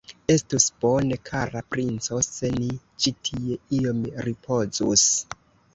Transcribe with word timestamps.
Estus 0.35 0.63
bone, 0.85 1.17
kara 1.29 1.61
princo, 1.75 2.23
se 2.29 2.51
ni 2.57 2.73
ĉi 3.05 3.15
tie 3.31 3.61
iom 3.83 4.05
ripozus. 4.31 5.07